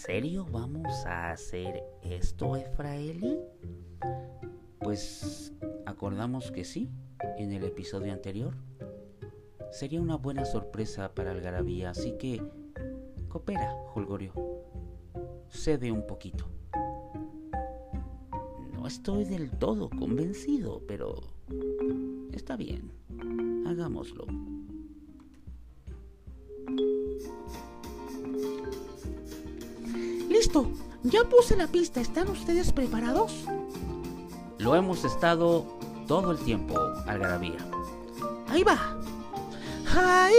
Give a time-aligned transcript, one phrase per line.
[0.00, 3.38] serio vamos a hacer esto, Efraeli?
[4.78, 5.52] Pues
[5.84, 6.88] acordamos que sí,
[7.36, 8.54] en el episodio anterior.
[9.70, 12.42] Sería una buena sorpresa para Algarabía, así que
[13.28, 14.32] coopera, Holgorio.
[15.50, 16.46] Cede un poquito.
[18.72, 21.20] No estoy del todo convencido, pero
[22.32, 22.90] está bien.
[23.66, 24.24] Hagámoslo.
[30.50, 30.68] Listo,
[31.04, 32.00] ya puse la pista.
[32.00, 33.30] ¿Están ustedes preparados?
[34.58, 35.64] Lo hemos estado
[36.08, 37.58] todo el tiempo, Algarabía.
[38.48, 38.98] Ahí va.
[39.94, 40.34] Ay,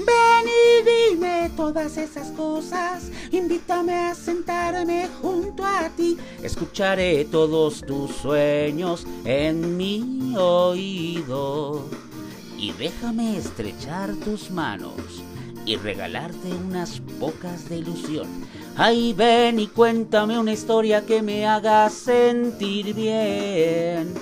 [0.00, 3.12] ven y dime todas esas cosas.
[3.30, 6.18] Invítame a sentarme junto a ti.
[6.42, 11.84] Escucharé todos tus sueños en mi oído.
[12.56, 15.22] Y déjame estrechar tus manos
[15.64, 18.26] y regalarte unas pocas de ilusión.
[18.80, 24.14] Ay, ven y cuéntame una historia que me haga sentir bien.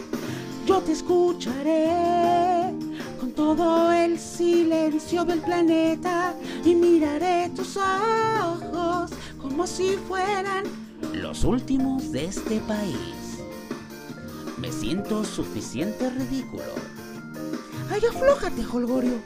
[0.66, 2.72] Yo te escucharé
[3.20, 9.10] con todo el silencio del planeta y miraré tus ojos
[9.42, 10.64] como si fueran
[11.12, 13.42] los últimos de este país.
[14.56, 16.62] Me siento suficiente ridículo.
[17.90, 19.18] Ay, aflójate, Holgorio.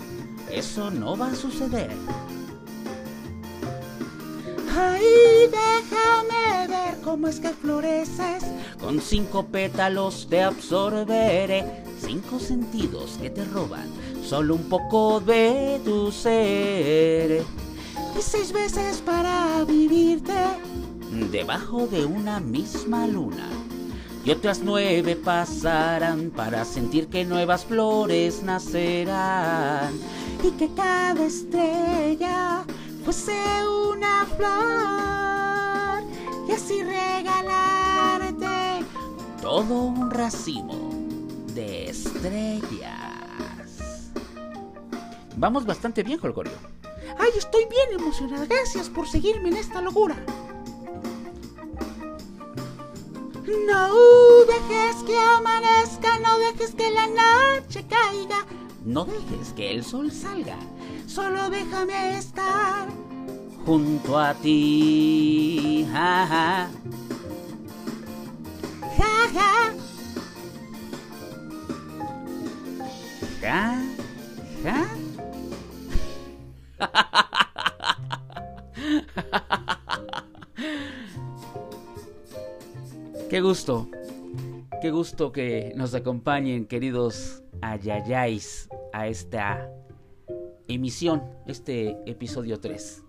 [0.51, 1.93] Eso no va a suceder.
[4.77, 8.45] Ay, déjame ver cómo es que floreces.
[8.81, 11.65] Con cinco pétalos te absorberé.
[12.01, 13.89] Cinco sentidos que te roban
[14.25, 17.43] solo un poco de tu ser.
[18.17, 20.33] Y seis veces para vivirte.
[21.33, 23.49] Debajo de una misma luna.
[24.25, 29.95] Y otras nueve pasarán para sentir que nuevas flores nacerán.
[30.45, 32.65] Y que cada estrella
[33.13, 36.05] fuese una flor
[36.49, 38.47] y así regalarte
[39.43, 40.93] todo un racimo
[41.53, 42.93] de estrellas.
[45.37, 46.53] Vamos bastante bien, Holgorio.
[47.19, 48.47] Ay, estoy bien emocionada.
[48.47, 50.15] Gracias por seguirme en esta locura.
[53.67, 53.91] No
[54.47, 58.47] dejes que amanezca, no dejes que la noche caiga,
[58.85, 60.57] no dejes que el sol salga
[61.11, 62.89] solo déjame estar
[63.67, 65.85] junto a ti.
[65.93, 66.71] Ja, ja.
[68.97, 69.53] Ja, ja.
[73.43, 73.83] Ja,
[74.63, 74.89] ja.
[83.29, 83.89] Qué gusto,
[84.83, 89.70] qué gusto que nos acompañen, queridos ayayáis, a esta
[90.75, 93.03] emisión, este episodio 3.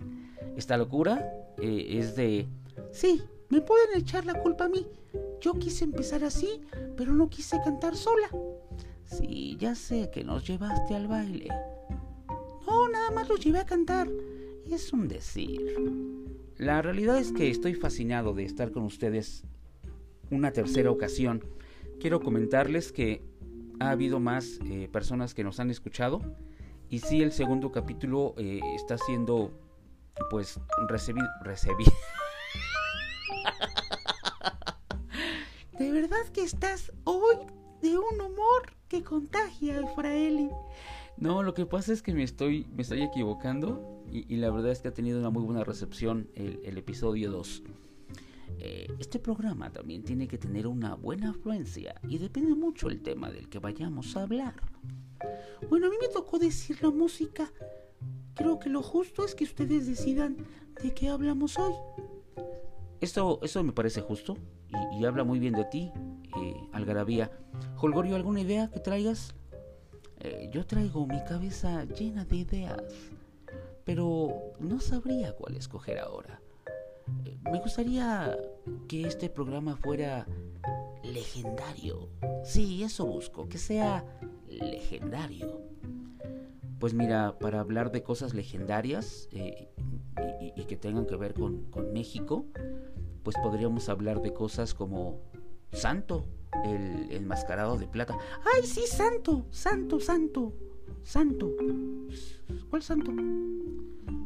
[0.57, 2.47] Esta locura eh, es de...
[2.91, 4.87] Sí, me pueden echar la culpa a mí.
[5.39, 6.61] Yo quise empezar así,
[6.97, 8.29] pero no quise cantar sola.
[9.05, 11.49] Sí, ya sé que nos llevaste al baile.
[12.65, 14.09] No, nada más los llevé a cantar.
[14.69, 15.75] Es un decir.
[16.57, 19.43] La realidad es que estoy fascinado de estar con ustedes
[20.29, 21.43] una tercera ocasión.
[21.99, 23.23] Quiero comentarles que
[23.79, 26.21] ha habido más eh, personas que nos han escuchado
[26.91, 29.49] y sí, el segundo capítulo eh, está siendo,
[30.29, 30.59] pues,
[30.89, 31.25] recibido.
[35.79, 37.37] De verdad que estás hoy
[37.81, 40.49] de un humor que contagia, Efraeli.
[41.15, 44.81] No, lo que pasa es que me estoy, me estoy equivocando y, la verdad es
[44.81, 47.63] que ha tenido una muy buena recepción el, el episodio 2.
[48.59, 53.31] Eh, este programa también tiene que tener una buena afluencia y depende mucho el tema
[53.31, 54.55] del que vayamos a hablar.
[55.69, 57.51] Bueno, a mí me tocó decir la música.
[58.35, 60.37] Creo que lo justo es que ustedes decidan
[60.81, 61.73] de qué hablamos hoy.
[62.99, 64.37] Esto, eso me parece justo
[64.93, 65.91] y, habla muy bien de ti,
[66.37, 67.31] eh, Algarabía.
[67.77, 69.33] Holgorio, ¿alguna idea que traigas?
[70.19, 72.83] Eh, yo traigo mi cabeza llena de ideas,
[73.83, 76.39] pero no sabría cuál escoger ahora.
[77.25, 78.37] Eh, me gustaría
[78.87, 80.27] que este programa fuera
[81.03, 82.07] legendario.
[82.43, 84.05] Sí, eso busco, que sea
[84.59, 85.61] legendario.
[86.79, 89.69] Pues mira, para hablar de cosas legendarias eh,
[90.55, 92.45] y, que tengan que ver con, México,
[93.23, 95.21] pues podríamos hablar de cosas como
[95.71, 96.25] Santo,
[96.65, 98.17] el enmascarado de plata.
[98.55, 99.45] ¡Ay, sí, Santo!
[99.51, 100.53] Santo, Santo,
[101.03, 101.51] Santo.
[102.69, 103.11] ¿Cuál Santo?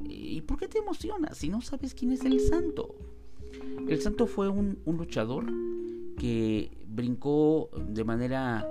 [0.05, 2.95] ¿Y por qué te emocionas si no sabes quién es el Santo?
[3.87, 5.45] El Santo fue un, un luchador
[6.17, 8.65] que brincó de manera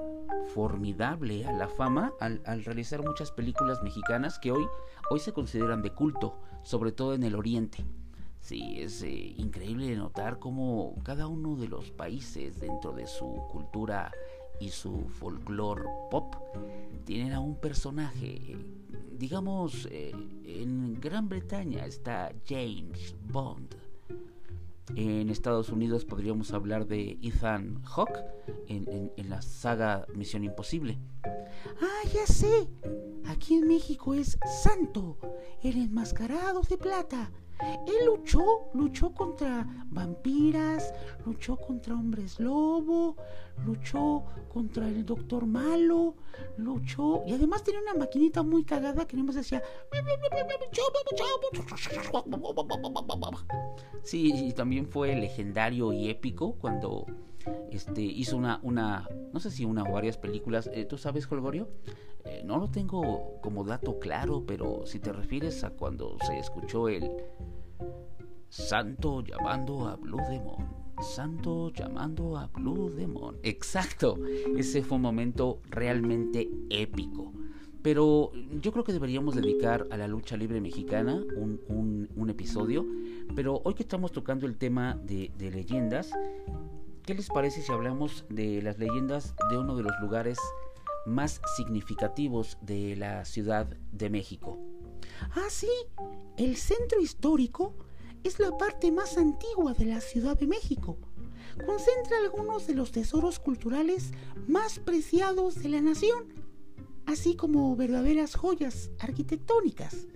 [0.55, 4.65] formidable a la fama al, realizar muchas películas mexicanas que hoy,
[5.11, 7.85] hoy se consideran de culto, sobre todo en el oriente.
[8.41, 14.13] Sí, es eh, increíble notar cómo cada uno de los países dentro de su cultura
[14.61, 16.37] y su folclore pop
[17.05, 18.57] tienen a un personaje.
[19.13, 20.13] Digamos, eh,
[20.45, 23.75] en Gran Bretaña está James Bond.
[24.97, 28.21] En Estados Unidos podríamos hablar de Ethan Hawke
[28.69, 30.99] en, en la saga Misión Imposible.
[31.81, 32.69] Ah, ya sé.
[33.27, 35.19] Aquí en México es Santo,
[35.63, 37.33] el enmascarado de plata.
[37.61, 40.93] Él luchó, luchó contra vampiras,
[41.25, 43.17] luchó contra hombres lobo,
[43.65, 46.17] luchó contra el doctor malo,
[46.57, 49.63] luchó y además tenía una maquinita muy cagada que más decía
[54.03, 57.07] Sí, y también fue legendario y épico cuando
[57.71, 61.69] este hizo una una no sé si una o varias películas, eh, ¿tú sabes Holgorio?
[62.25, 66.89] Eh, no lo tengo como dato claro, pero si te refieres a cuando se escuchó
[66.89, 67.11] el
[68.49, 70.85] Santo llamando a Blue Demon.
[71.03, 73.37] Santo llamando a Blue Demon.
[73.43, 74.17] Exacto.
[74.57, 77.33] Ese fue un momento realmente épico.
[77.83, 78.31] Pero
[78.63, 82.87] yo creo que deberíamos dedicar a la lucha libre mexicana un, un, episodio.
[83.35, 86.13] Pero hoy que estamos tocando el tema de, de leyendas,
[87.05, 90.39] ¿qué les parece si hablamos de las leyendas de uno de los lugares
[91.07, 94.59] más significativos de la Ciudad de México?
[95.35, 95.69] Ah, sí,
[96.39, 97.75] el centro histórico
[98.23, 100.97] es la parte más antigua de la Ciudad de México.
[101.67, 104.13] Concentra algunos de los tesoros culturales
[104.49, 106.33] más preciados de la nación,
[107.07, 110.07] así como verdaderas joyas arquitectónicas.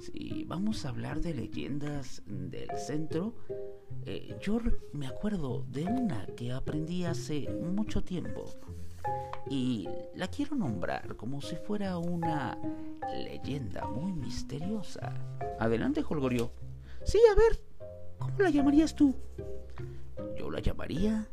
[0.00, 3.34] Si vamos a hablar de leyendas del centro,
[4.04, 4.58] eh, yo
[4.92, 8.44] me acuerdo de una que aprendí hace mucho tiempo
[9.48, 12.58] y la quiero nombrar como si fuera una
[13.12, 15.14] leyenda muy misteriosa.
[15.58, 16.52] Adelante, Holgorio.
[17.04, 17.60] Sí, a ver,
[18.18, 19.14] ¿cómo la llamarías tú?
[20.38, 21.28] Yo la llamaría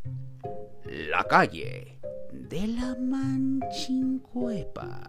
[0.85, 1.99] la calle
[2.31, 5.07] de la Manchincuepa.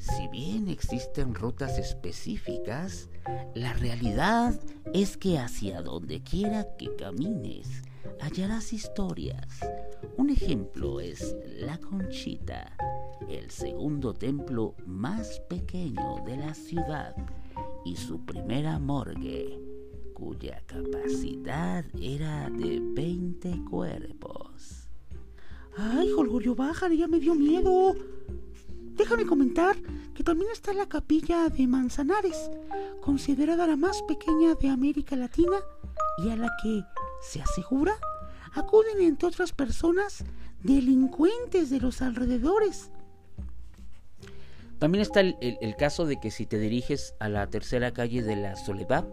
[0.00, 3.10] Si bien existen rutas específicas,
[3.54, 4.58] la realidad
[4.94, 7.82] es que hacia donde quiera que camines,
[8.18, 9.60] hallarás historias.
[10.16, 12.74] Un ejemplo es La Conchita,
[13.28, 17.14] el segundo templo más pequeño de la ciudad
[17.84, 19.60] y su primera morgue,
[20.14, 24.88] cuya capacidad era de 20 cuerpos.
[25.76, 26.96] ¡Ay, Jolgorio, bájale!
[26.96, 27.94] Ya me dio miedo.
[29.00, 29.76] Déjame comentar
[30.14, 32.50] que también está la capilla de Manzanares,
[33.00, 35.56] considerada la más pequeña de América Latina
[36.18, 36.84] y a la que,
[37.22, 37.94] se asegura,
[38.52, 40.22] acuden entre otras personas
[40.62, 42.90] delincuentes de los alrededores
[44.78, 48.56] también está el, caso de que si te diriges a la tercera calle de la
[48.56, 49.06] Soledad,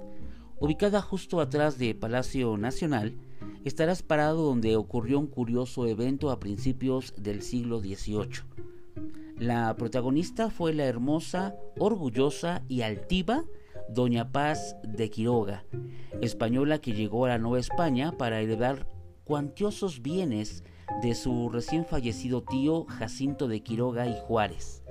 [0.60, 3.16] ubicada justo atrás de Palacio Nacional,
[3.64, 8.77] estarás parado donde ocurrió un curioso evento a principios del siglo XVIII.
[9.38, 13.46] La protagonista fue la hermosa, orgullosa y altiva
[13.90, 15.64] Doña Paz de Quiroga,
[16.22, 18.88] española que llegó a la Nueva España para heredar
[19.24, 20.64] cuantiosos bienes
[21.02, 24.84] de su recién fallecido tío Jacinto de Quiroga y Juárez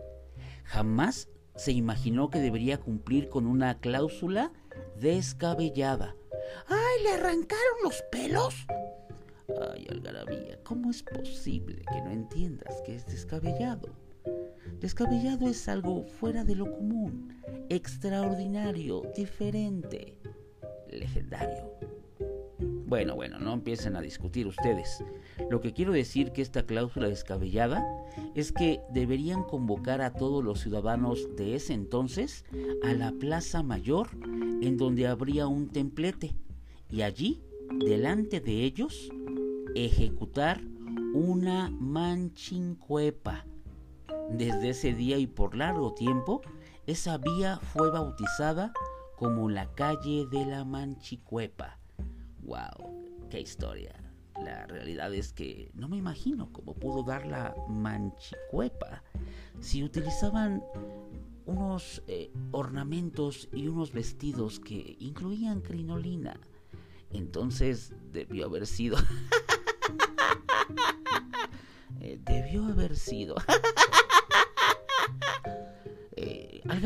[0.67, 4.53] jamás se imaginó que debería cumplir con una cláusula
[5.01, 6.15] descabellada.
[6.69, 8.67] ¡Ay, le arrancaron los pelos!
[9.73, 13.89] Ay, Algarabía, ¿cómo es posible que no entiendas que es descabellado?
[14.81, 17.33] Descabellado es algo fuera de lo común,
[17.69, 20.19] extraordinario, diferente,
[20.91, 21.73] legendario.
[22.87, 25.03] Bueno, bueno, no empiecen a discutir ustedes.
[25.51, 27.85] Lo que quiero decir que esta cláusula descabellada
[28.37, 32.45] es que deberían convocar a todos los ciudadanos de ese entonces
[32.85, 34.11] a la Plaza Mayor,
[34.63, 36.37] en donde habría un templete,
[36.89, 37.43] y allí,
[37.85, 39.11] delante de ellos,
[39.75, 40.61] ejecutar
[41.13, 43.47] una manchincuepa.
[44.31, 46.43] Desde ese día y por largo tiempo,
[46.87, 48.73] esa vía fue bautizada
[49.17, 51.79] como la calle de la Manchicuepa
[52.43, 53.29] ¡Wow!
[53.31, 53.93] ¡Qué historia!
[54.45, 59.03] La realidad es que no me imagino cómo pudo dar la manchicuepa
[59.61, 60.63] si utilizaban
[61.47, 66.39] unos eh, ornamentos y unos vestidos que incluían crinolina.
[67.11, 68.99] Entonces debió haber sido...
[71.99, 73.35] Eh, debió haber sido...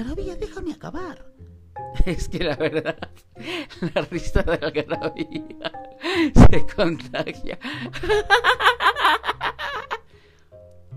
[0.00, 1.26] Algarabía, déjame acabar.
[2.06, 3.10] Es que la verdad,
[3.94, 5.72] la risa de Algarabía
[6.50, 7.58] se contagia.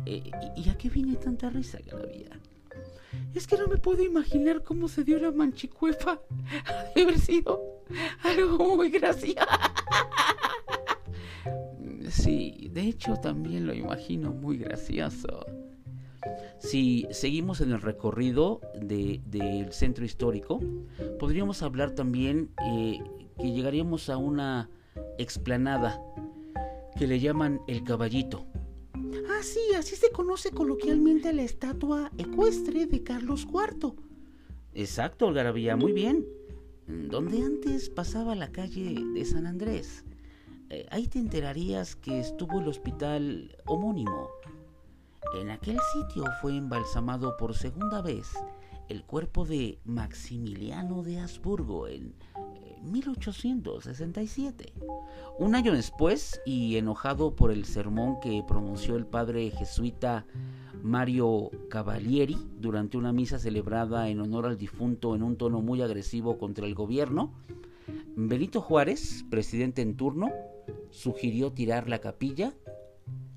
[0.06, 2.30] Eh, ¿Y a qué viene tanta risa, Algarabía?
[3.34, 6.22] Es que no me puedo imaginar cómo se dio la manchicuefa.
[6.66, 7.84] Ha haber sido
[8.24, 9.46] algo muy gracioso.
[12.10, 15.46] Sí, de hecho también lo imagino muy gracioso.
[16.64, 20.62] Si seguimos en el recorrido del centro histórico,
[21.20, 23.00] podríamos hablar también eh,
[23.38, 24.70] que llegaríamos a una
[25.18, 26.02] explanada
[26.98, 28.46] que le llaman el caballito.
[28.96, 33.94] Ah, sí, así se conoce coloquialmente la estatua ecuestre de Carlos IV.
[34.74, 36.26] Exacto, Algarabía, muy bien.
[36.88, 40.06] Donde antes pasaba la calle de San Andrés.
[40.70, 44.30] Eh, ahí te enterarías que estuvo el hospital homónimo.
[45.34, 48.32] En aquel sitio fue embalsamado por segunda vez
[48.90, 52.14] el cuerpo de Maximiliano de Habsburgo en
[52.84, 54.74] 1867.
[55.40, 60.26] Un año después, y enojado por el sermón que pronunció el padre jesuita
[60.84, 66.38] Mario Cavalieri durante una misa celebrada en honor al difunto en un tono muy agresivo
[66.38, 67.34] contra el gobierno,
[68.16, 70.30] Benito Juárez, presidente en turno,
[70.92, 72.54] sugirió tirar la capilla.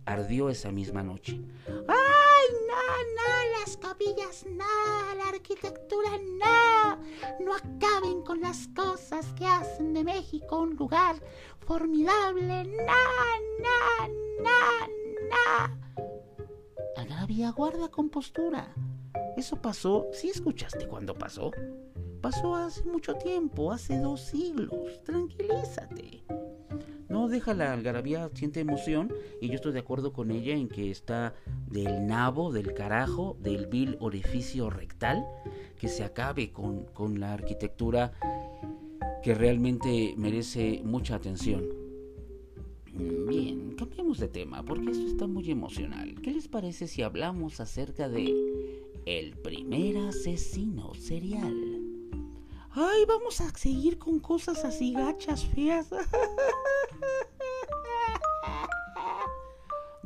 [0.07, 1.41] Ardió esa misma noche.
[1.67, 2.83] ¡Ay, no,
[3.17, 3.61] no!
[3.61, 6.97] Las capillas, no, la arquitectura, no.
[7.45, 11.17] No acaben con las cosas que hacen de México un lugar
[11.59, 13.03] formidable, no,
[13.65, 14.09] no,
[14.43, 14.87] no,
[15.29, 15.77] no.
[16.97, 18.73] Agravia, guarda compostura.
[19.37, 21.51] Eso pasó, si escuchaste cuando pasó.
[22.23, 25.03] Pasó hace mucho tiempo, hace dos siglos.
[25.05, 26.16] Tranquilízate.
[27.17, 30.91] No deja la algarabía, siente emoción y yo estoy de acuerdo con ella en que
[30.91, 31.35] está
[31.71, 35.25] del nabo, del carajo, del vil orificio rectal,
[35.81, 38.13] que se acabe con, con la arquitectura
[39.23, 41.65] que realmente merece mucha atención.
[42.93, 46.17] Bien, cambiemos de tema porque esto está muy emocional.
[46.23, 48.35] ¿Qué les parece si hablamos acerca de
[49.07, 51.81] el primer asesino serial?
[52.73, 55.89] Ay, vamos a seguir con cosas así gachas, feas.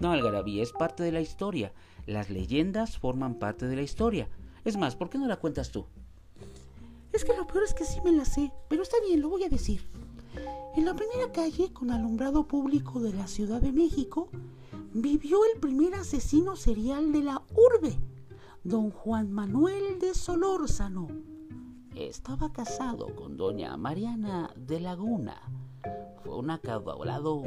[0.00, 1.72] No, Algarabía es parte de la historia.
[2.06, 4.28] Las leyendas forman parte de la historia.
[4.64, 5.84] Es más, ¿por qué no la cuentas tú?
[7.12, 9.44] Es que lo peor es que sí me la sé, pero está bien, lo voy
[9.44, 9.82] a decir.
[10.74, 14.28] En la primera calle con alumbrado público de la Ciudad de México
[14.94, 17.98] vivió el primer asesino serial de la urbe,
[18.64, 21.08] don Juan Manuel de Solórzano.
[21.94, 25.42] Estaba casado con doña Mariana de Laguna.
[26.24, 27.42] Fue un acaudalado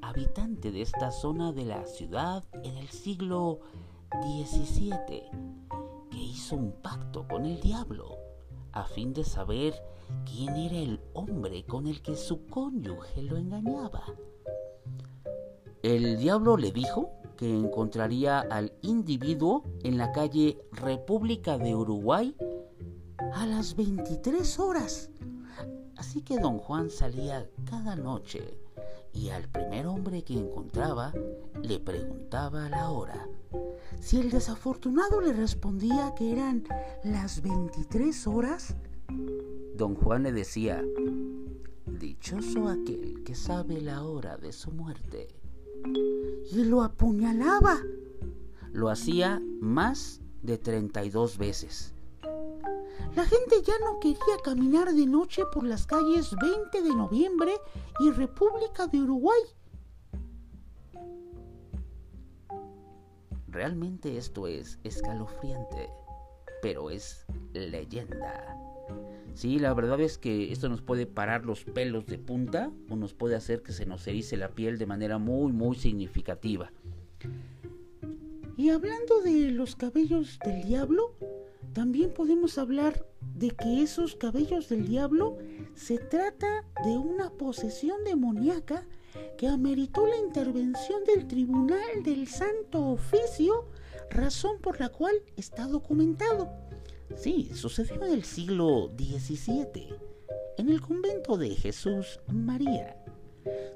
[0.00, 3.60] habitante de esta zona de la ciudad en el siglo
[4.22, 5.00] XVII,
[6.10, 8.16] que hizo un pacto con el diablo
[8.72, 9.74] a fin de saber
[10.24, 14.04] quién era el hombre con el que su cónyuge lo engañaba.
[15.82, 22.36] El diablo le dijo que encontraría al individuo en la calle República de Uruguay
[23.32, 25.10] a las 23 horas.
[26.02, 28.58] Así que don Juan salía cada noche
[29.12, 31.12] y al primer hombre que encontraba
[31.62, 33.28] le preguntaba la hora.
[34.00, 36.64] Si el desafortunado le respondía que eran
[37.04, 38.74] las 23 horas,
[39.76, 40.84] don Juan le decía,
[41.86, 45.28] Dichoso aquel que sabe la hora de su muerte.
[46.50, 47.78] Y lo apuñalaba.
[48.72, 51.94] Lo hacía más de 32 veces.
[53.14, 57.52] La gente ya no quería caminar de noche por las calles 20 de noviembre
[58.00, 59.40] y República de Uruguay.
[63.48, 65.90] Realmente esto es escalofriante,
[66.62, 68.56] pero es leyenda.
[69.34, 73.14] Sí, la verdad es que esto nos puede parar los pelos de punta o nos
[73.14, 76.72] puede hacer que se nos erice la piel de manera muy, muy significativa.
[78.56, 81.14] Y hablando de los cabellos del diablo,
[81.72, 85.38] también podemos hablar de que esos cabellos del diablo
[85.74, 88.86] se trata de una posesión demoníaca
[89.36, 93.66] que ameritó la intervención del Tribunal del Santo Oficio,
[94.10, 96.50] razón por la cual está documentado.
[97.16, 99.94] Sí, sucedió en el siglo XVII,
[100.58, 103.01] en el convento de Jesús María.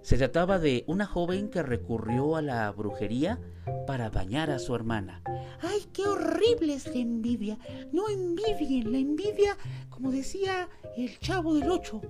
[0.03, 3.41] Se trataba de una joven que recurrió a la brujería
[3.87, 5.23] para bañar a su hermana.
[5.61, 7.59] ¡Ay, qué horrible es la envidia!
[7.93, 9.57] No envidien, la envidia,
[9.91, 12.01] como decía el chavo del ocho,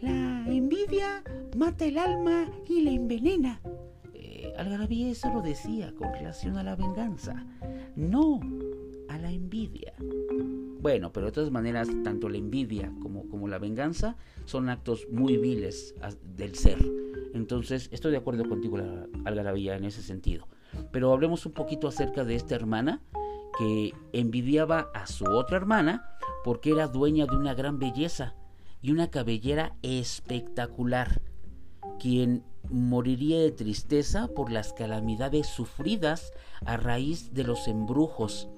[0.00, 1.22] la envidia
[1.56, 3.60] mata el alma y la envenena.
[4.14, 7.46] Eh, Algarabía eso lo decía con relación a la venganza,
[7.96, 8.40] no
[9.08, 9.94] a la envidia.
[10.82, 15.36] Bueno, pero de todas maneras, tanto la envidia como, como la venganza son actos muy
[15.36, 15.94] viles
[16.36, 16.84] del ser.
[17.34, 18.78] Entonces, estoy de acuerdo contigo,
[19.24, 20.48] Algarabía, en ese sentido.
[20.90, 23.00] Pero hablemos un poquito acerca de esta hermana
[23.56, 26.04] que envidiaba a su otra hermana
[26.42, 28.34] porque era dueña de una gran belleza
[28.80, 31.22] y una cabellera espectacular,
[32.00, 36.32] quien moriría de tristeza por las calamidades sufridas
[36.64, 38.48] a raíz de los embrujos.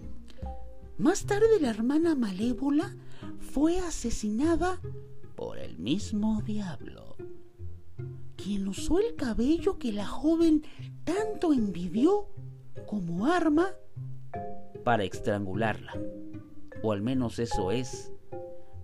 [0.99, 2.95] Más tarde la hermana malévola
[3.41, 4.81] fue asesinada
[5.35, 7.17] por el mismo diablo,
[8.37, 10.63] quien usó el cabello que la joven
[11.03, 12.29] tanto envidió
[12.87, 13.71] como arma
[14.85, 15.95] para estrangularla.
[16.83, 18.13] O al menos eso es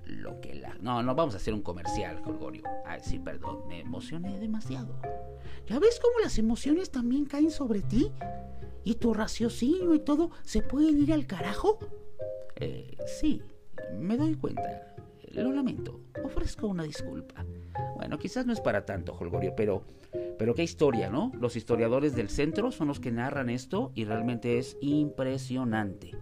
[0.04, 0.74] lo que la...
[0.80, 2.64] No, no vamos a hacer un comercial, Gregorio.
[2.86, 4.98] Ay, sí, perdón, me emocioné demasiado.
[5.68, 8.10] ¿Ya ves cómo las emociones también caen sobre ti?
[8.82, 11.78] ¿Y tu raciocinio y todo se pueden ir al carajo?
[12.60, 13.42] Eh, sí,
[13.98, 14.94] me doy cuenta.
[15.32, 16.00] Lo lamento.
[16.22, 17.44] Ofrezco una disculpa.
[17.96, 19.84] Bueno, quizás no es para tanto, Holgorio, pero,
[20.38, 21.32] pero qué historia, ¿no?
[21.38, 26.12] Los historiadores del centro son los que narran esto y realmente es impresionante.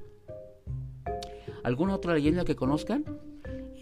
[1.65, 3.05] ¿Alguna otra leyenda que conozcan?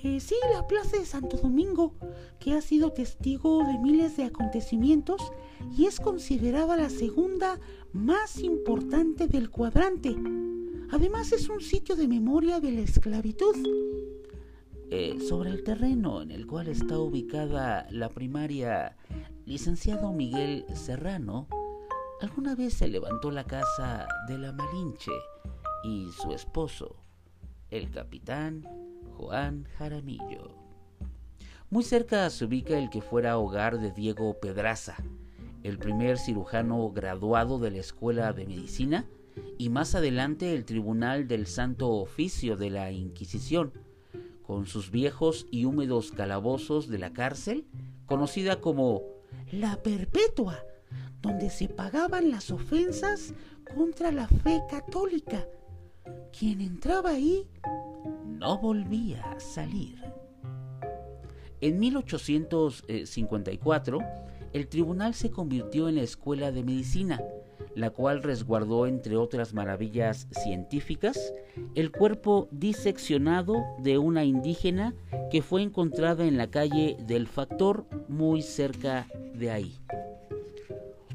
[0.03, 1.95] Eh, sí, la Plaza de Santo Domingo,
[2.39, 5.33] que ha sido testigo de miles de acontecimientos
[5.77, 7.59] y es considerada la segunda
[7.93, 10.15] más importante del cuadrante.
[10.91, 13.57] Además es un sitio de memoria de la esclavitud.
[14.89, 18.97] Eh, sobre el terreno en el cual está ubicada la primaria
[19.45, 21.49] licenciado Miguel Serrano,
[22.21, 25.11] alguna vez se levantó la casa de la Malinche
[25.83, 26.95] y su esposo,
[27.71, 28.65] el capitán
[29.17, 30.55] Juan Jaramillo.
[31.69, 34.97] Muy cerca se ubica el que fuera hogar de Diego Pedraza,
[35.65, 39.05] el primer cirujano graduado de la Escuela de Medicina
[39.59, 43.73] y más adelante el Tribunal del Santo Oficio de la Inquisición,
[44.43, 47.67] con sus viejos y húmedos calabozos de la cárcel,
[48.07, 49.03] conocida como
[49.51, 50.63] la Perpetua,
[51.21, 53.35] donde se pagaban las ofensas
[53.75, 55.47] contra la fe católica.
[56.39, 57.49] Quien entraba ahí
[58.27, 59.97] no volvía a salir.
[61.61, 63.99] En 1854,
[64.53, 67.21] el tribunal se convirtió en la escuela de medicina,
[67.77, 71.35] la cual resguardó, entre otras maravillas científicas,
[71.75, 74.95] el cuerpo diseccionado de una indígena
[75.31, 79.79] que fue encontrada en la calle del Factor, muy cerca de ahí.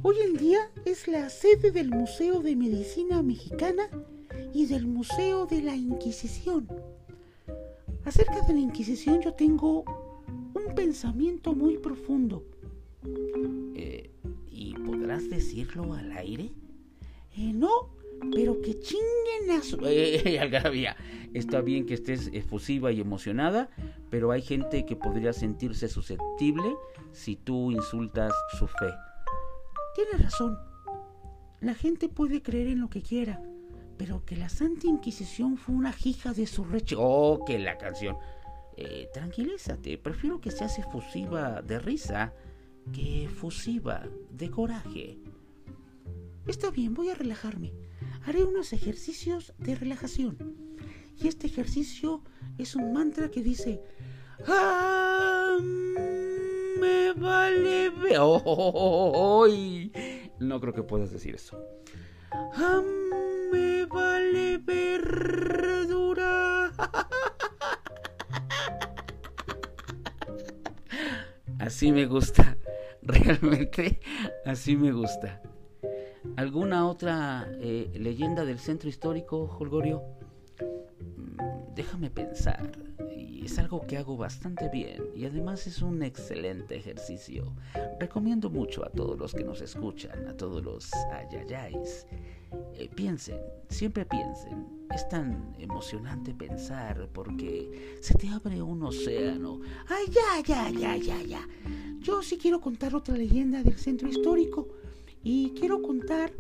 [0.04, 3.90] Hoy en día es la sede del Museo de Medicina Mexicana
[4.54, 6.68] y del Museo de la Inquisición.
[8.06, 9.84] Acerca de la Inquisición yo tengo
[10.54, 12.44] un pensamiento muy profundo.
[15.52, 16.52] Decirlo al aire?
[17.38, 17.90] Eh, no,
[18.34, 19.78] pero que chinguen a su...
[19.86, 20.96] Eh, Algarabía,
[21.34, 23.70] está bien que estés efusiva y emocionada,
[24.10, 26.76] pero hay gente que podría sentirse susceptible
[27.12, 28.94] si tú insultas su fe.
[29.96, 30.58] Tienes razón.
[31.60, 33.42] La gente puede creer en lo que quiera,
[33.98, 36.96] pero que la Santa Inquisición fue una hija de su reche...
[36.98, 38.16] Oh, que la canción.
[38.78, 42.34] Eh, tranquilízate, prefiero que seas efusiva de risa
[42.94, 45.20] que efusiva de coraje.
[46.48, 47.74] Está bien, voy a relajarme.
[48.26, 50.38] Haré unos ejercicios de relajación.
[51.18, 52.24] Y este ejercicio
[52.58, 53.82] es un mantra que dice...
[54.48, 55.58] ¡Ah,
[56.80, 57.92] me vale...
[58.20, 59.48] Oh,
[60.40, 61.58] no creo que puedas decir eso.
[62.32, 62.82] ¡Ah,
[63.52, 65.62] me vale verdura!
[71.60, 72.58] Así me gusta.
[73.04, 74.00] Realmente
[74.46, 75.42] así me gusta.
[76.38, 80.02] ¿Alguna otra eh, leyenda del centro histórico, Holgorio?
[81.18, 82.72] Mm, déjame pensar.
[83.44, 87.54] Es algo que hago bastante bien y además es un excelente ejercicio.
[88.00, 92.06] Recomiendo mucho a todos los que nos escuchan, a todos los ayayáis.
[92.76, 93.40] Eh, piensen,
[93.70, 94.68] siempre piensen.
[94.94, 99.60] Es tan emocionante pensar porque se te abre un océano.
[99.90, 101.48] ¡Ay, ya, ya, ya, ya, ya!
[102.00, 104.81] Yo sí quiero contar otra leyenda del centro histórico
[105.24, 106.32] y quiero contar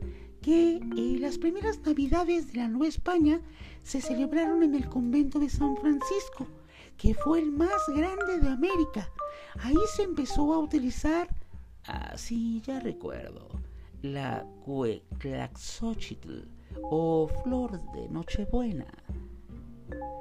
[0.42, 3.42] que eh, las primeras navidades de la Nueva España
[3.84, 6.48] se celebraron en el convento de San Francisco,
[6.98, 9.10] que fue el más grande de América.
[9.60, 11.28] Ahí se empezó a utilizar,
[11.86, 13.50] ah, sí, ya recuerdo,
[14.02, 16.48] la Cueclaxochitl
[16.84, 18.88] o flor de Nochebuena,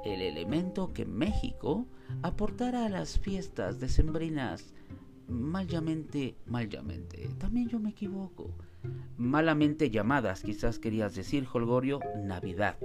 [0.05, 1.87] el elemento que México
[2.21, 4.73] aportara a las fiestas decembrinas
[5.27, 8.50] malamente, malamente, también yo me equivoco.
[9.17, 12.77] Malamente llamadas, quizás querías decir, Holgorio, Navidad.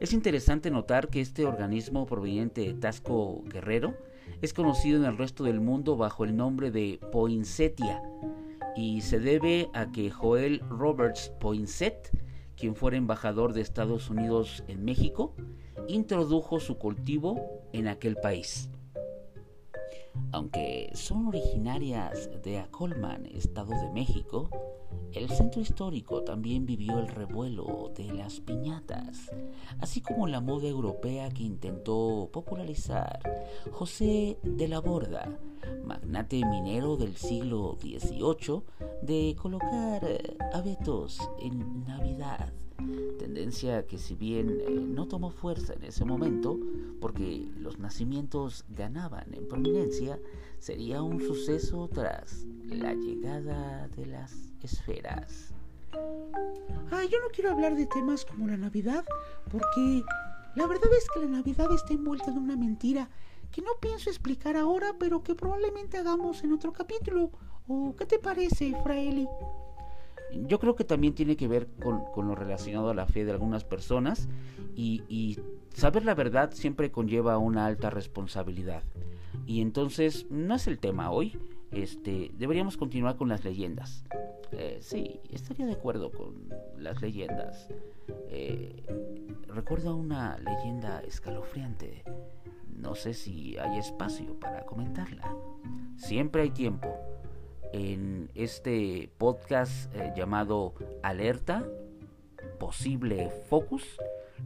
[0.00, 3.94] Es interesante notar que este organismo proveniente de Tasco Guerrero
[4.42, 8.02] es conocido en el resto del mundo bajo el nombre de Poinsettia
[8.76, 12.16] y se debe a que Joel Roberts Poinsett,
[12.56, 15.34] quien fuera embajador de Estados Unidos en México,
[15.88, 17.40] introdujo su cultivo
[17.72, 18.70] en aquel país.
[20.30, 24.48] Aunque son originarias de Acolman, Estado de México,
[25.12, 29.30] el centro histórico también vivió el revuelo de las piñatas,
[29.80, 33.20] así como la moda europea que intentó popularizar
[33.72, 35.38] José de la Borda,
[35.84, 38.62] magnate minero del siglo XVIII,
[39.02, 40.06] de colocar
[40.52, 42.52] abetos en Navidad.
[43.18, 46.58] Tendencia que si bien eh, no tomó fuerza en ese momento,
[47.00, 50.20] porque los nacimientos ganaban en prominencia,
[50.58, 55.54] sería un suceso tras la llegada de las esferas.
[56.90, 59.04] Ah, yo no quiero hablar de temas como la Navidad,
[59.50, 60.02] porque
[60.54, 63.08] la verdad es que la Navidad está envuelta en una mentira
[63.50, 67.30] que no pienso explicar ahora, pero que probablemente hagamos en otro capítulo.
[67.66, 69.26] ¿O qué te parece, Fraeli?
[70.46, 73.64] Yo creo que también tiene que ver con, lo relacionado a la fe de algunas
[73.64, 74.28] personas
[74.74, 75.38] y,
[75.72, 78.82] saber la verdad siempre conlleva una alta responsabilidad.
[79.46, 81.38] Y entonces no es el tema hoy.
[81.70, 84.04] Este, deberíamos continuar con las leyendas.
[84.52, 87.68] Eh, sí, estaría de acuerdo con las leyendas.
[88.28, 88.84] Eh,
[89.46, 92.04] recuerdo una leyenda escalofriante.
[92.74, 95.34] No sé si hay espacio para comentarla.
[95.96, 96.88] Siempre hay tiempo
[97.72, 101.66] en este podcast eh, llamado Alerta,
[102.58, 103.84] posible focus,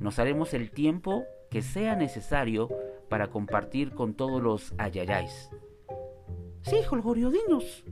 [0.01, 2.69] nos haremos el tiempo que sea necesario
[3.13, 5.51] para compartir con todos los ayayáis.
[6.63, 7.85] Sí, Holgorio, dinos,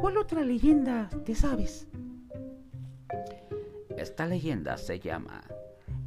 [0.00, 1.88] ¿cuál otra leyenda te sabes?
[3.96, 5.42] Esta leyenda se llama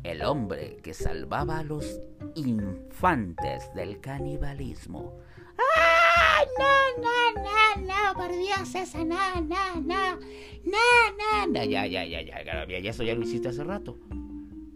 [0.03, 1.99] El hombre que salvaba a los
[2.35, 5.19] infantes del canibalismo.
[5.75, 8.17] ¡Ay, no, no, no, no!
[8.17, 10.15] Por Dios, esa, no, no, no,
[10.63, 13.99] no, no, Ya, ya, ya, ya, ya, ya, eso ya lo hiciste hace rato.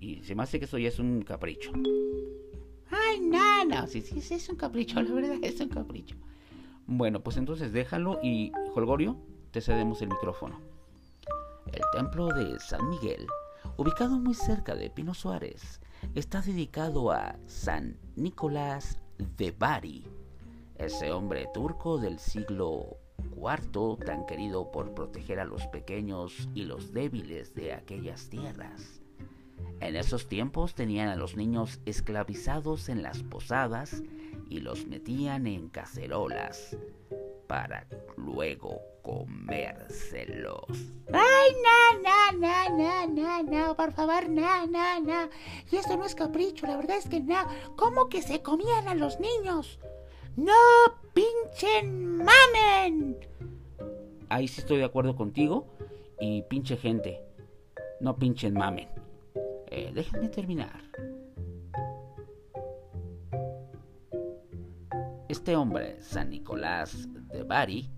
[0.02, 1.72] Y se me hace que eso ya es un capricho.
[2.92, 3.45] Ay, no,
[3.88, 6.16] sí, sí, sí, es un capricho, la verdad, es un capricho.
[6.88, 9.18] Bueno, pues entonces déjalo y, Holgorio,
[9.52, 10.60] te cedemos el micrófono.
[11.72, 13.26] El templo de San Miguel,
[13.78, 15.82] ubicado muy cerca de Pino Suárez,
[16.14, 19.00] está dedicado a San Nicolás
[19.38, 20.06] de Bari,
[20.78, 22.98] ese hombre turco del siglo
[23.36, 29.02] IV, tan querido por proteger a los pequeños y los débiles de aquellas tierras.
[29.80, 34.04] En esos tiempos tenían a los niños esclavizados en las posadas
[34.50, 36.78] y los metían en cacerolas
[37.48, 40.66] para luego comérselos.
[41.14, 43.76] ¡Ay, no, no, no, no, no, no!
[43.76, 45.30] Por favor, no, no, no.
[45.72, 47.38] Y esto no es capricho, la verdad es que no.
[47.76, 49.80] ¿Cómo que se comían a los niños?
[50.36, 50.54] ¡No
[51.14, 53.18] pinchen mamen!
[54.30, 55.68] Ahí sí estoy de acuerdo contigo.
[56.20, 57.22] Y pinche gente,
[58.00, 58.88] no pinchen mamen.
[59.78, 60.82] Eh, déjenme terminar.
[65.28, 67.90] Este hombre, San Nicolás de Bari,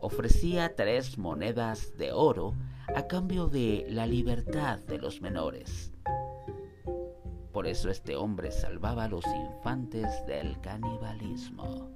[0.00, 2.54] ofrecía tres monedas de oro
[2.94, 5.92] a cambio de la libertad de los menores.
[7.52, 11.90] Por eso este hombre salvaba a los infantes del canibalismo.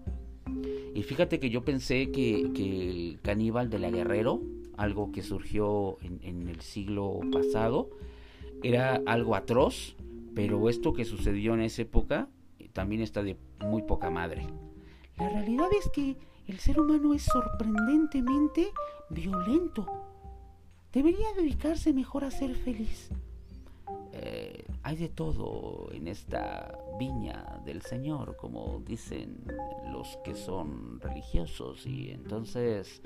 [0.95, 4.43] Y fíjate que yo pensé que, el caníbal de la Guerrero,
[4.77, 7.89] algo que surgió en, el siglo pasado,
[8.63, 9.97] era algo atroz,
[10.35, 12.29] pero esto que sucedió en esa época
[12.73, 14.47] también está de muy poca madre.
[15.19, 18.69] La realidad es que el ser humano es sorprendentemente
[19.11, 19.87] violento.
[20.93, 23.11] Debería dedicarse mejor a ser feliz.
[24.13, 29.45] Eh, hay de todo en esta viña del Señor, como dicen
[29.93, 33.01] los que son religiosos, y entonces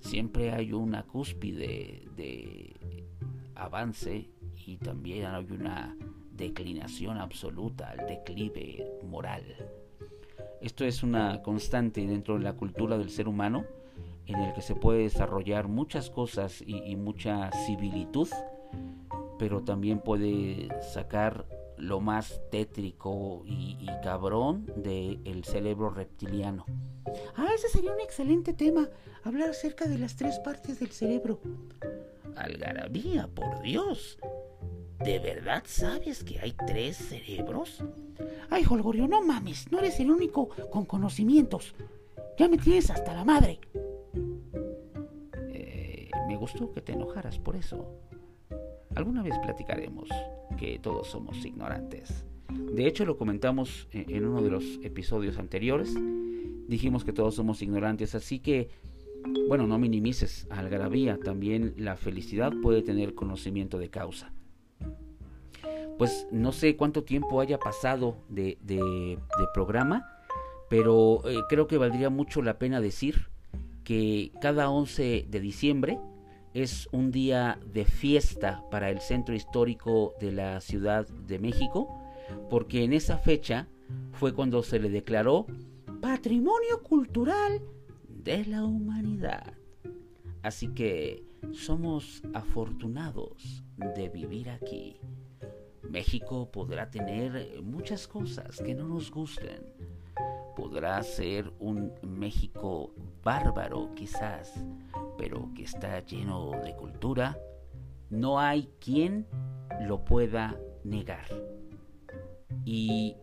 [0.00, 2.76] siempre hay una cúspide de
[3.54, 4.30] avance
[4.70, 5.96] y también hay una
[6.32, 9.44] declinación absoluta, al declive moral.
[10.60, 13.64] Esto es una constante dentro de la cultura del ser humano
[14.26, 18.28] en el que se puede desarrollar muchas cosas y, y mucha civilitud
[19.40, 21.46] pero también puede sacar
[21.78, 26.66] lo más tétrico y, cabrón del cerebro reptiliano.
[27.36, 28.90] Ah, ese sería un excelente tema,
[29.24, 31.40] hablar acerca de las tres partes del cerebro.
[32.36, 34.18] Algarabía, por Dios.
[35.04, 37.82] ¿De verdad sabes que hay tres cerebros?
[38.50, 41.74] Ay, Holgorio, no mames, no eres el único con conocimientos.
[42.38, 43.60] Ya me tienes hasta la madre.
[45.48, 47.98] Eh, me gustó que te enojaras por eso.
[48.94, 50.10] Alguna vez platicaremos
[50.58, 52.26] que todos somos ignorantes.
[52.50, 55.94] De hecho, lo comentamos en uno de los episodios anteriores.
[56.68, 58.68] Dijimos que todos somos ignorantes, así que,
[59.48, 61.18] bueno, no minimices algarabía.
[61.18, 64.32] También la felicidad puede tener conocimiento de causa.
[66.00, 69.18] Pues no sé cuánto tiempo haya pasado de,
[69.52, 70.10] programa,
[70.70, 73.28] pero eh, creo que valdría mucho la pena decir
[73.84, 76.00] que cada 11 de diciembre
[76.54, 82.02] es un día de fiesta para el centro histórico de la Ciudad de México,
[82.48, 83.68] porque en esa fecha
[84.12, 85.44] fue cuando se le declaró
[86.00, 87.60] Patrimonio Cultural
[88.08, 89.52] de la Humanidad.
[90.42, 94.98] Así que somos afortunados de vivir aquí.
[95.90, 99.74] México podrá tener muchas cosas que no nos gusten.
[100.56, 104.54] Podrá ser un México bárbaro quizás,
[105.18, 107.38] pero que está lleno de cultura.
[108.08, 109.26] No hay quien
[109.80, 111.26] lo pueda negar.
[112.64, 113.16] Y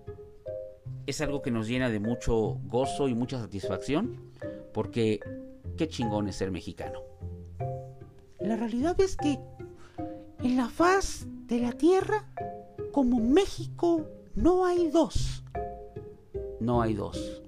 [1.06, 4.32] es algo que nos llena de mucho gozo y mucha satisfacción,
[4.74, 5.20] porque
[5.78, 7.00] qué chingón es ser mexicano.
[8.40, 9.40] La realidad es que
[10.44, 12.26] en la faz de la tierra,
[12.98, 15.44] como México, no hay dos.
[16.60, 17.44] No hay dos.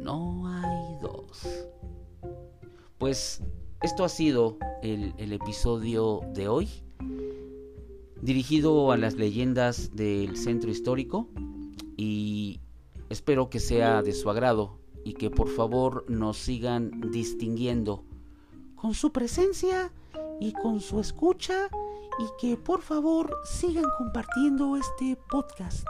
[0.00, 1.46] No hay dos.
[2.96, 3.42] Pues
[3.82, 6.70] esto ha sido el, el episodio de hoy,
[8.22, 11.28] dirigido a las leyendas del centro histórico
[11.98, 12.58] y
[13.10, 18.04] espero que sea de su agrado y que por favor nos sigan distinguiendo
[18.74, 19.92] con su presencia
[20.40, 21.68] y con su escucha
[22.18, 25.86] y que por favor sigan compartiendo este podcast.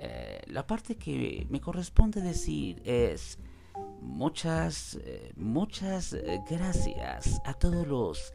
[0.00, 3.38] Eh, la parte que me corresponde decir es
[4.00, 6.16] muchas, eh, muchas
[6.48, 8.32] gracias a todos los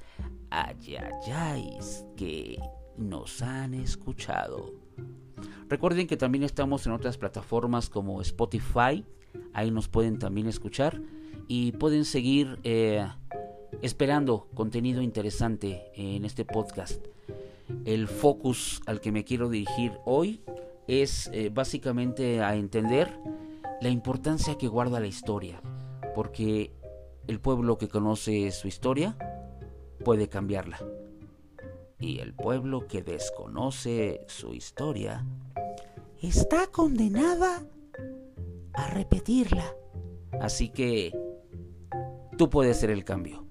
[0.49, 2.59] ayayáis que
[2.97, 4.73] nos han escuchado.
[5.69, 9.05] Recuerden que también estamos en otras plataformas como Spotify,
[9.53, 11.01] ahí nos pueden también escuchar
[11.47, 13.07] y pueden seguir eh,
[13.81, 17.05] esperando contenido interesante en este podcast.
[17.85, 20.41] El focus al que me quiero dirigir hoy
[20.87, 23.19] es eh, básicamente a entender
[23.81, 25.61] la importancia que guarda la historia,
[26.15, 26.71] porque
[27.27, 29.17] el pueblo que conoce su historia
[30.03, 30.79] puede cambiarla.
[31.99, 35.25] Y el pueblo que desconoce su historia
[36.21, 37.65] está condenada
[38.73, 39.75] a repetirla.
[40.39, 41.11] Así que
[42.37, 43.46] tú puedes ser el cambio.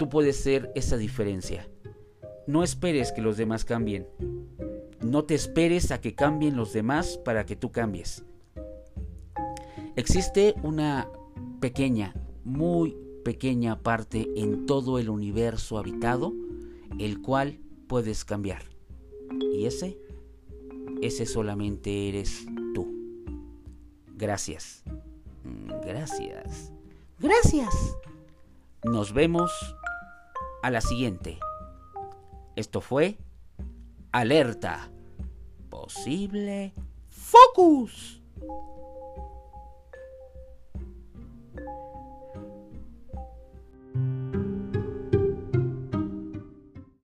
[0.00, 1.68] Tú puedes ser esa diferencia.
[2.46, 4.06] No esperes que los demás cambien.
[5.02, 8.24] No te esperes a que cambien los demás para que tú cambies.
[9.96, 11.10] Existe una
[11.60, 16.32] pequeña, muy pequeña parte en todo el universo habitado,
[16.98, 18.62] el cual puedes cambiar.
[19.52, 19.98] Y ese,
[21.02, 22.90] ese solamente eres tú.
[24.16, 24.82] Gracias.
[25.84, 26.72] Gracias.
[27.18, 27.74] Gracias.
[28.82, 29.52] Nos vemos
[30.62, 31.38] a la siguiente.
[32.56, 33.18] Esto fue
[34.12, 34.90] Alerta.
[35.68, 36.74] Posible
[37.08, 38.22] Focus.